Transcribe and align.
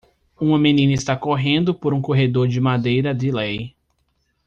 Uma 0.39 0.57
menina 0.57 0.93
está 0.93 1.15
correndo 1.15 1.75
por 1.75 1.93
um 1.93 2.01
corredor 2.01 2.47
de 2.47 2.59
madeira 2.59 3.13
de 3.13 3.31
lei 3.31 3.75